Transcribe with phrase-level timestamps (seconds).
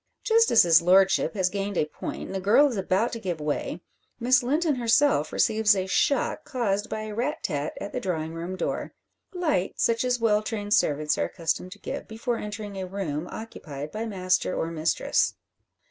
[0.23, 3.39] Just as his lordship has gained a point and the girl is about to give
[3.39, 3.81] way,
[4.19, 8.55] Miss Linton herself receives a shock, caused by a rat tat at the drawing room
[8.55, 8.95] door,
[9.31, 13.91] light, such as well trained servants are accustomed to give before entering a room occupied
[13.91, 15.35] by master or mistress.